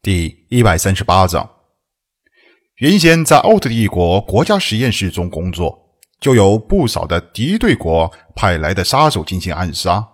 [0.00, 1.50] 第一百三十八章，
[2.76, 5.76] 原先在奥特帝国国家实验室中工作，
[6.20, 10.06] 就有不少的敌对国派来的杀手进行暗杀。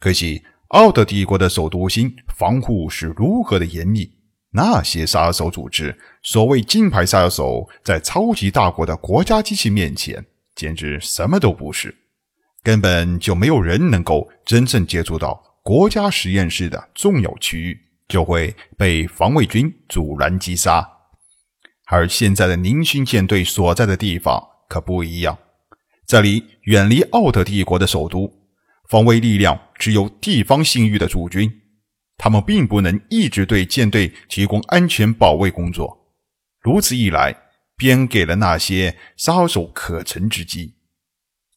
[0.00, 4.10] 可惜奥特帝国的首都星防护是如何的严密，
[4.52, 10.24] 那些杀手组织，所谓金牌杀手，在超级大国的国家机器面前，
[10.54, 11.94] 简直什么都不是，
[12.62, 17.78] 根本就没有人能够真正接触到国家实验室的重要区域。
[18.08, 20.88] 就会被防卫军阻拦击杀，
[21.86, 25.36] 而现在的宁勋舰队所在的地方可不一样，
[26.06, 28.32] 这里远离奥特帝国的首都，
[28.88, 31.50] 防卫力量只有地方信誉的驻军，
[32.16, 36.14] 他们并不能一直对舰队提供安全保卫工作。
[36.60, 37.36] 如此一来，
[37.76, 40.76] 便给了那些杀手可乘之机：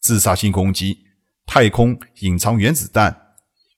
[0.00, 1.06] 自杀性攻击、
[1.46, 3.29] 太空隐藏原子弹。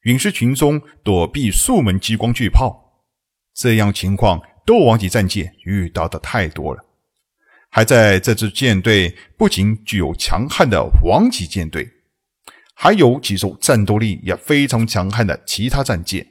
[0.02, 3.04] 陨石群中躲避数门激光巨炮，
[3.54, 6.84] 这样情况斗王级战舰遇到的太多了。
[7.70, 11.88] 还在这支舰队不仅具有强悍的王级舰队，
[12.74, 16.26] 还有几艘战斗力也非常强悍的其他战舰。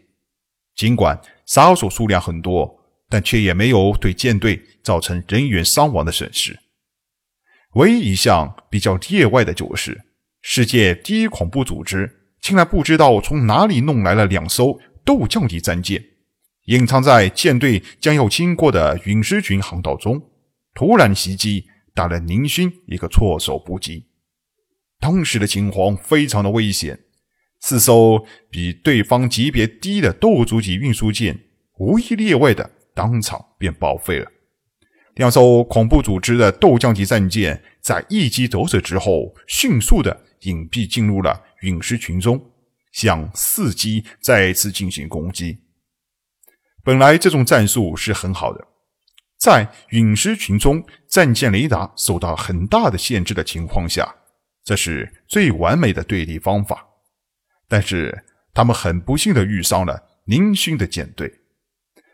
[0.76, 2.78] 尽管杀手数量很多，
[3.10, 6.60] 但却也没有对舰队造成人员伤亡的损失。
[7.76, 10.02] 唯一一项比较例外的就是
[10.42, 12.21] 世界第一恐怖组织。
[12.42, 16.04] 竟然不知道从哪里弄来了两艘斗将级战舰，
[16.66, 20.22] 隐藏在舰队将要经过的陨石群航道中，
[20.74, 24.08] 突然袭击，打了宁勋一个措手不及。
[25.00, 27.00] 当时的情况非常的危险，
[27.60, 31.40] 四艘比对方级别低的斗族级运输舰
[31.78, 34.32] 无一例外的当场便报废了。
[35.16, 41.44] 两艘恐怖组织的斗将级战舰在一击得手之后，迅速的隐蔽进入了。
[41.62, 42.52] 陨石群中
[42.92, 45.58] 向伺机再次进行攻击。
[46.84, 48.68] 本来这种战术是很好的，
[49.38, 54.16] 在陨石群中战舰雷达受到很大的限制的情况下，
[54.64, 56.88] 这是最完美的对立方法。
[57.68, 61.32] 但是他们很不幸的遇上了宁勋的舰队。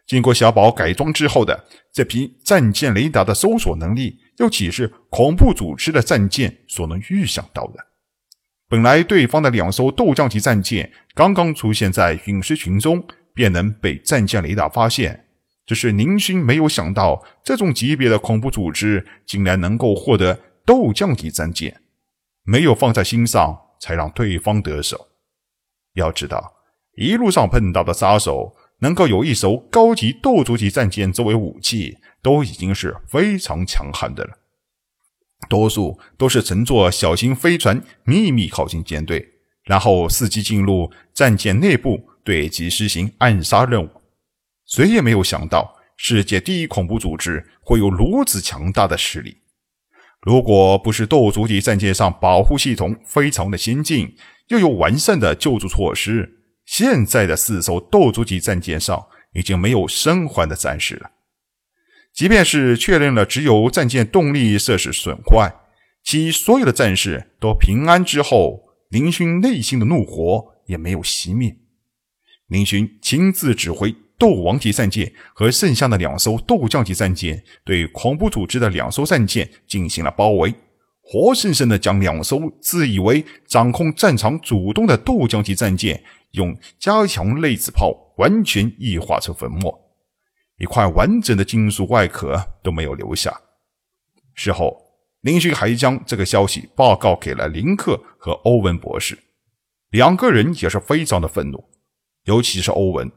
[0.06, 7.87] 经过小宝改装之后的这批战舰雷达的搜索能力，又岂是恐怖组织的战舰所能预想到的？
[8.70, 13.02] 本来对方的两艘斗将级战舰刚刚出现在陨石群中，
[13.34, 15.26] 便能被战舰雷达发现。
[15.66, 21.82] 只是宁勋没有想到，这种级别的恐怖组织竟然能够获得斗将级战舰，
[22.44, 25.08] 没有放在心上，才让对方得手。
[25.94, 26.54] 要知道，
[26.96, 34.38] 一路上碰到的杀手能够有一艘高级斗族级战舰作为武器，都已经是非常强悍的了。
[35.50, 39.26] 多数都是乘坐小型飞船秘密靠近舰队，
[39.64, 43.90] 然后伺机进入战舰内部对其实行暗杀任务。
[44.66, 49.38] 谁也没有想到，世界第一恐怖组织会有如此强大的实力。
[50.22, 54.14] 如果不是斗族级战舰上保护系统非常的先进，
[54.50, 61.12] 又有完善的救助措施，现在的四艘斗族级战舰上已经没有生还的战士了。
[62.18, 65.54] 即便是确认了只有战舰动力设施损坏，
[66.04, 71.56] 其所有的战士都平安之后，林勋内心的怒火也没有熄灭。
[72.48, 80.52] 林勋亲自指挥斗王级战舰和剩下的两艘斗将级战舰，对恐怖组织的两艘战舰进行了包围，
[81.04, 89.87] 活生生的将两艘自以为掌控战场主动的斗将级战舰，用加强类子炮完全异化成粉末。
[90.58, 93.42] 一块完整的金属外壳都没有留下。
[94.34, 94.76] 事后，
[95.22, 99.18] 林勋还将这个消息报告给了林克和欧文博士，
[99.90, 101.64] 两个人也是非常的愤怒，
[102.26, 103.12] 尤其是欧文，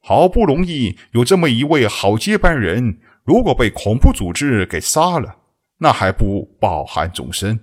[0.00, 5.36] 好不容易有这么一位好接班人，如果被恐怖组织给杀了，
[5.78, 7.58] 那还不抱憾终生？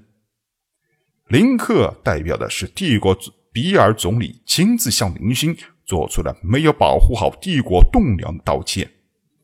[1.28, 3.18] 林克代表的是帝国
[3.52, 5.56] 比尔总理，亲自向林勋
[5.86, 8.90] 做出了没有保护好帝国栋梁的道歉。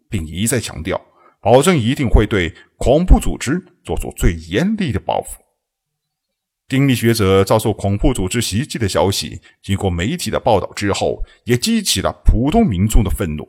[0.09, 1.00] 并一再强调，
[1.42, 5.42] 保证一定会对恐怖组织做出最严厉的报复。
[6.68, 13.48] 丁力学者遭受恐怖组织袭击的消息，经过媒体的报道之后，也激起了普通民众的愤怒。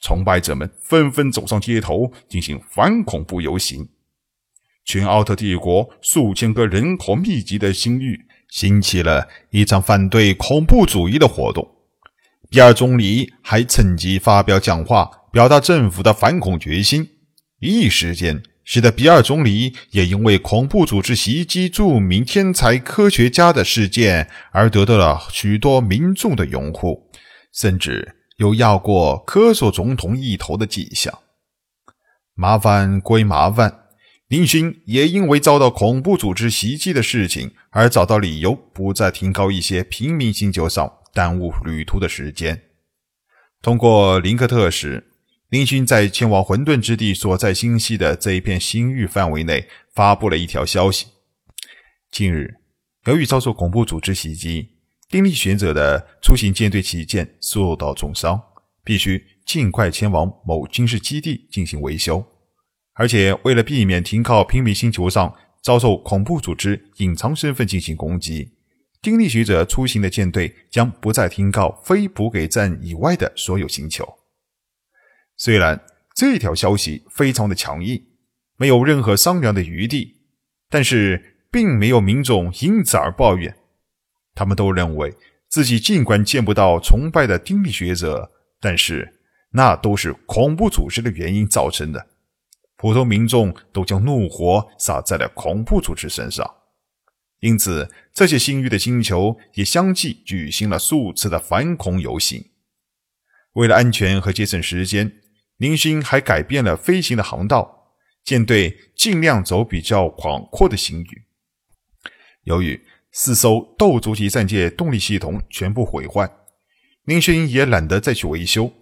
[0.00, 3.88] 崇拜者们纷纷走上街头进行反恐怖游行。
[4.84, 11.66] 全奥特帝国数千个人口密集的星域，兴起了一场反对恐怖主义的活动。
[12.50, 15.08] 比尔总理还趁机发表讲话。
[15.34, 17.10] 表达政府的反恐决心，
[17.58, 27.10] 一时间使得比尔总理也因为恐怖组织袭击著名天才科学家的事件而得到了许多民众的拥护，
[27.52, 31.12] 甚至有压过科索总统一头的迹象。
[32.36, 33.80] 麻烦归麻烦，
[34.28, 42.62] 林勋也因为遭到恐怖组织袭击的事情而找到理由，不再停靠一些平民星球上，耽误旅途的时间。
[43.60, 45.08] 通过林克特使，
[45.54, 51.06] 林勋在前往混沌之地所在星系的这一片星域范围内发布了一条消息：
[52.10, 52.56] 近日，
[53.04, 54.70] 由于遭受恐怖组织袭击，
[55.08, 58.42] 丁力学者的出行舰队旗舰受到重伤，
[58.82, 59.24] 必须。
[59.46, 62.26] 尽快前往某军事基地进行维修，
[62.94, 68.54] 而且为了避免停靠平民星球上遭受恐怖组织隐藏身份进行攻击，
[69.00, 74.04] 丁力学者出行的舰队将不再停靠非补给站以外的所有星球。
[75.36, 75.84] 虽然
[76.14, 78.02] 这条消息非常的强硬，
[78.56, 80.16] 没有任何商量的余地，
[80.68, 83.56] 但是并没有民众因此而抱怨。
[84.34, 85.14] 他们都认为
[85.48, 89.20] 自己尽管见不到崇拜的丁力学者，但是。
[89.56, 92.08] 那都是恐怖组织的原因造成的，
[92.76, 96.56] 普通民众都将怒火撒在了恐怖组织身上，
[97.38, 102.44] 因此这些星域的星球也相继举行了数次的反恐游行。
[103.52, 105.20] 为了安全和节省时间，
[105.56, 107.92] 林星还改变了飞行的航道，
[108.24, 111.22] 舰队尽量走比较广阔的星域。
[112.42, 116.30] 由于四艘斗族级战舰动力系统全部毁坏，
[117.04, 118.72] 林星也懒得再去维修。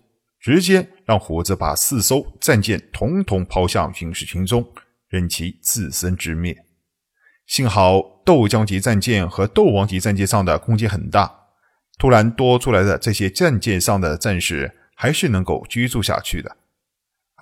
[0.40, 4.72] 直接让虎子把四艘战舰统统抛向陨石群中，
[5.08, 6.64] 任其自生自灭。
[7.46, 11.32] 幸好斗将级战舰和斗王级战舰上的空间很大，
[11.96, 16.56] 突然多出来的这些战舰上的战士还是能够居住下去的。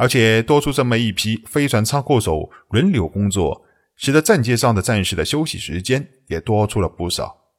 [0.01, 3.67] 而且多出这么一批飞船舱库手轮流工作，
[3.97, 7.53] 使得战舰上的战士的休息时间也多出了不少。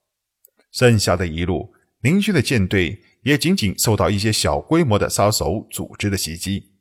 [0.72, 1.72] 剩下的一路，
[2.02, 3.04] 林勋的舰队。
[3.24, 6.72] 也仅仅受到一些小规模的杀手组织的袭击，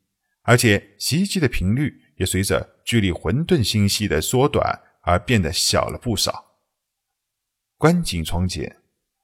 [0.40, 6.56] 而且袭击的频率也随着距离混沌星系的缩短而变得小了不少。
[7.76, 8.74] 观景窗前，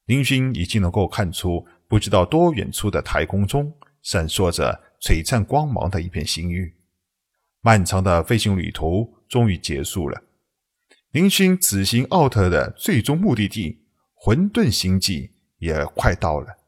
[0.05, 3.73] 林勋已经能够看出不知道多远处的太空中
[4.03, 6.75] 闪烁着璀璨光芒的一片星域。
[7.61, 10.23] 漫长的飞行旅途终于结束了，
[11.11, 16.59] 林勋此行奥特的最终目的地混沌星际也快到了。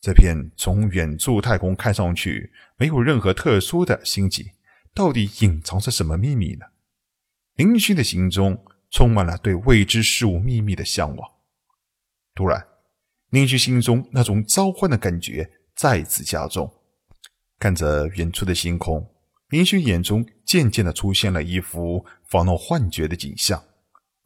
[0.00, 4.52] 这片从远处太空看上去没有任何特殊的星际，
[4.94, 6.66] 到底隐藏着什么秘密呢？
[7.54, 11.30] 林勋的心中充满了对未知事物秘密的向往。
[12.34, 12.66] 突然，
[13.28, 16.72] 林勋心中那种召唤的感觉再次加重。
[17.62, 19.08] 看着远处的星空，
[19.50, 23.62] 林勋眼中渐渐的出现了一幅仿若幻觉的景象。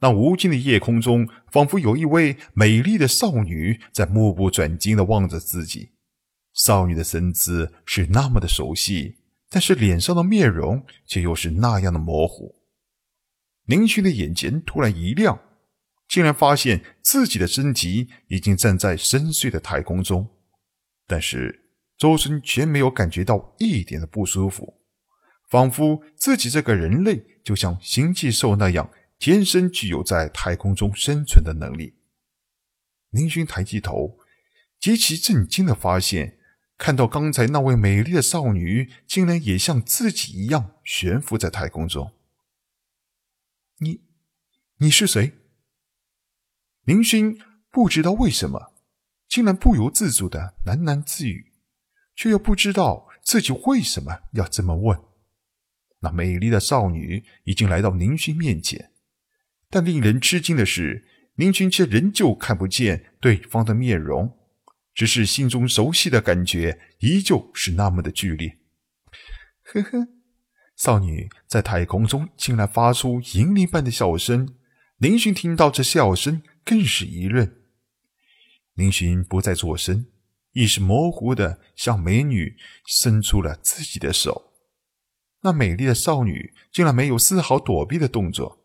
[0.00, 5.90] 那无尽的夜空中，仿佛有一位美丽的少女在目不转睛的望着自己。
[6.54, 9.16] 少女的身姿是那么的熟悉，
[9.50, 12.54] 但是脸上的面容却又是那样的模糊。
[13.66, 15.38] 林勋的眼前突然一亮，
[16.08, 20.26] 竟然发现自己的身体已经站在深邃的太空中，
[21.06, 21.65] 但是
[21.96, 24.80] 周身却没有感觉到一点的不舒服，
[25.48, 28.90] 仿佛自己这个人类就像星际兽那样。
[29.18, 31.94] 天生具有在太空中生存的能力。
[33.08, 34.18] 林勋抬起头，
[34.78, 36.38] 极其震惊的发现，
[36.76, 42.12] 看到刚才那位美丽的少女，竟然也像自己一样悬浮在太空中。
[43.78, 44.02] 你，
[44.80, 45.32] 你是谁？
[46.82, 48.74] 林勋不知道为什么，
[49.26, 51.54] 竟然不由自主的喃喃自语，
[52.16, 54.98] 却又不知道自己为什么要这么问。
[56.00, 58.90] 那美丽的少女已经来到宁勋面前。
[59.68, 61.06] 但令人吃惊的是，
[61.36, 64.36] 宁勋却仍旧看不见对方的面容，
[64.94, 68.58] 只是心中熟悉的感觉依旧是那么的剧烈。
[69.64, 70.08] 呵呵，
[70.76, 74.54] 少女在太空中竟然发出银铃般的笑声，
[74.98, 77.52] 宁勋听到这笑声更是一愣。
[78.74, 80.06] 林勋不再作声，
[80.56, 84.54] 意识模糊的向美女伸出了自己的手。
[85.42, 88.64] 那美丽的少女竟然没有丝毫躲避的动作。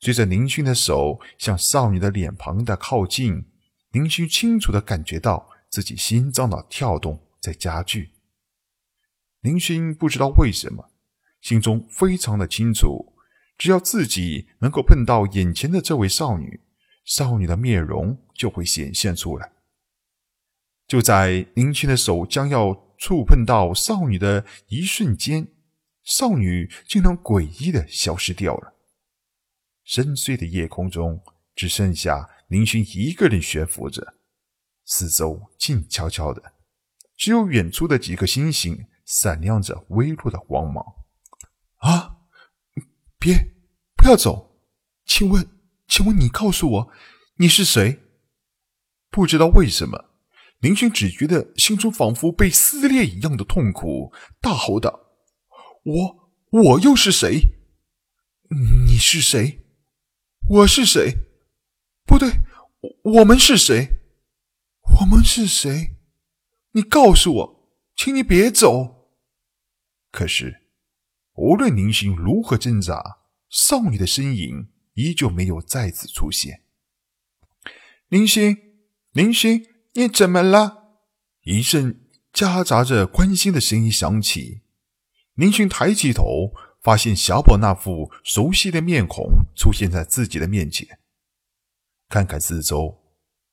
[0.00, 3.44] 随着林勋的手向少女的脸庞的靠近，
[3.90, 8.12] 林勋清楚的感觉到自己心脏的跳动在加剧。
[9.42, 10.90] 林勋不知道为什么，
[11.42, 13.12] 心中非常的清楚，
[13.58, 16.62] 只要自己能够碰到眼前的这位少女，
[17.04, 19.52] 少女的面容就会显现出来。
[20.86, 25.48] 就在林青的手将要触碰到少女的一瞬间，
[26.02, 28.74] 少女竟然诡异的消失掉了。
[29.84, 31.22] 深邃的夜空中，
[31.54, 34.14] 只剩下林勋一个人悬浮着，
[34.84, 36.54] 四周静悄悄的，
[37.16, 40.84] 只有远处的几颗星星闪亮着微弱的光芒。
[41.78, 42.16] 啊！
[43.18, 43.34] 别，
[43.96, 44.56] 不要走！
[45.04, 45.48] 请问，
[45.86, 46.92] 请问你告诉我，
[47.36, 48.00] 你是谁？
[49.10, 50.15] 不知道为什么，
[50.60, 55.00] 林勋只觉得心中仿佛被撕裂一样的痛苦，大吼道
[55.84, 57.40] ：“我，我又是谁？
[58.86, 59.60] 你是谁？
[60.48, 61.14] 我是谁？
[62.04, 62.28] 不对，
[63.02, 63.88] 我我们是谁？
[65.00, 65.96] 我们是谁？
[66.72, 69.12] 你告诉我，请你别走！”
[70.10, 70.62] 可是，
[71.34, 73.18] 无论林星如何挣扎，
[73.50, 76.62] 少女的身影依旧没有再次出现。
[78.08, 78.56] 林星。
[79.12, 80.98] 林星，你怎么了？
[81.44, 84.60] 一阵夹杂着关心的声音响起。
[85.32, 90.98] 林勋抬起头，发现小宝那副熟悉的面孔出现在自己的面前。
[92.10, 92.98] 看看四周，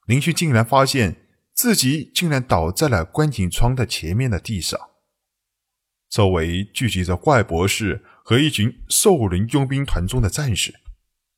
[0.06, 4.78] 林勋竟然发现自己竟然倒在了观景窗的前面的地上。
[6.10, 10.74] 周围聚集着怪博士和一群兽人佣兵团中的战士，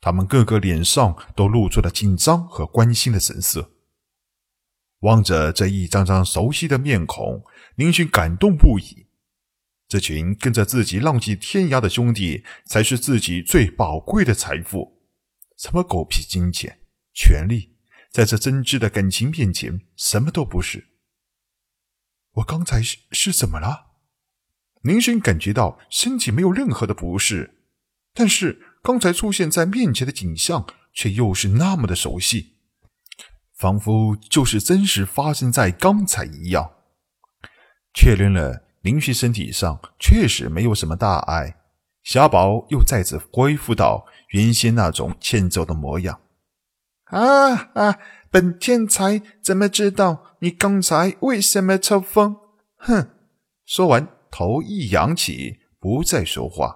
[0.02, 3.74] 他们个个脸上都露出了紧张和关心的神色。
[5.00, 7.44] 望着这一张张熟悉的面孔，
[7.76, 9.08] 林勋感动不已。
[9.88, 15.04] 这群跟着自己浪迹天涯的兄弟，才是自己最宝贵的财富。
[15.58, 16.80] 什么狗屁金钱、
[17.14, 17.76] 权力，
[18.12, 20.88] 在这真挚的感情面前，什么都不是。
[22.34, 23.92] 我刚才是是怎么了？
[24.82, 27.60] 林勋感觉到身体没有任何的不适，
[28.14, 32.55] 但是刚才出现在面前的景象，却又是那么的熟悉。
[33.58, 36.72] 仿佛就是真实发生在刚才一样。
[37.94, 41.56] 确认了林旭身体上确实没有什么大碍，
[42.04, 46.20] 小宝又再次恢复到原先那种欠揍的模样。
[47.06, 48.00] 啊啊！
[48.30, 52.36] 本天才怎么知道你刚才为什么抽风？
[52.78, 53.10] 哼！
[53.66, 56.76] 说完，头一扬起，不再说话。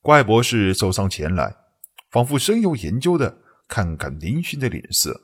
[0.00, 1.56] 怪博士走上前来，
[2.10, 5.23] 仿佛深有研究的看看林勋的脸色。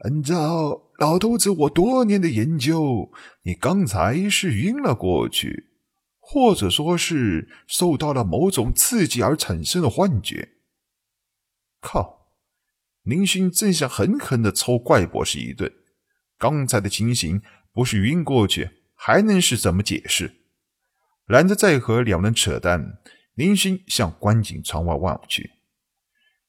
[0.00, 3.10] 按照老头子我多年的研究，
[3.42, 5.68] 你刚才是晕了过去，
[6.18, 10.50] 或者说是受到了某种刺激而产生的幻觉。
[11.80, 12.28] 靠！
[13.02, 15.70] 林勋正想狠狠的抽怪博士一顿，
[16.38, 17.42] 刚才的情形
[17.72, 20.36] 不是晕过去，还能是怎么解释？
[21.26, 22.98] 懒得再和两人扯淡，
[23.34, 25.50] 林勋向观景窗外望去，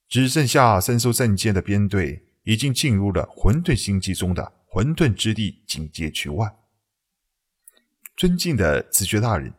[0.08, 2.31] 只剩下三艘战舰的编队。
[2.44, 6.56] 已经进入了混沌星际中的混沌之地警戒区外。
[8.18, 9.54] 尊敬的子爵大人，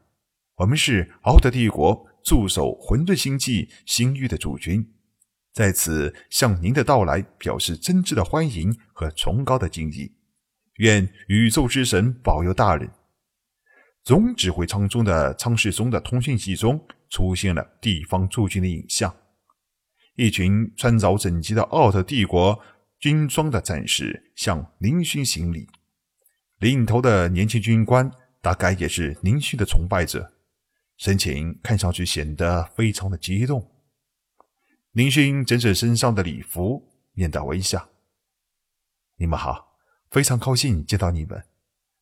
[0.56, 4.92] 我们是奥特帝国驻守混沌星际星域的主君，
[5.52, 10.12] 在此向您的到来表示真挚的欢迎和崇高的敬意。
[10.76, 12.90] 愿宇宙之神保佑大人。
[14.04, 19.14] 总指挥舱中的舱室中的通讯器中出现了地方驻军的影像，
[20.16, 22.60] 一群穿着整齐的奥特帝国。
[23.02, 25.68] 军装的战士向林勋行礼，
[26.60, 28.08] 领头的年轻军官
[28.40, 30.34] 大概也是林勋的崇拜者，
[30.98, 33.68] 神情看上去显得非常的激动。
[34.92, 37.88] 林勋整整身上的礼服，面带微笑
[39.18, 39.76] ：“你们好，
[40.08, 41.44] 非常高兴见到你们。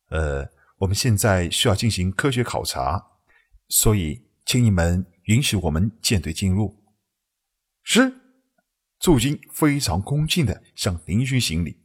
[0.09, 3.03] 呃，我们现在需要进行科学考察，
[3.69, 6.77] 所以请你们允许我们舰队进入。”
[7.81, 8.20] 是。
[9.01, 11.75] 驻军非常恭敬的向林勋行礼。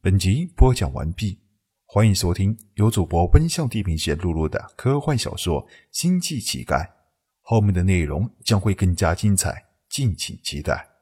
[0.00, 1.40] 本集播讲完毕，
[1.84, 6.76] 欢迎收听由主播奔向地平线录入的科幻小说《星际乞丐》，
[7.40, 10.93] 后面的内容将会更加精彩，敬请期待。